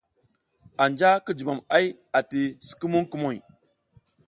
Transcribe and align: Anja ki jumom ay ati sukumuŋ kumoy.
Anja 0.83 1.11
ki 1.25 1.31
jumom 1.37 1.59
ay 1.77 1.85
ati 2.19 2.41
sukumuŋ 2.67 3.03
kumoy. 3.11 3.37